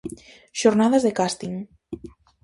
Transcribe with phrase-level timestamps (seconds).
[0.61, 1.55] Xornadas de Casting.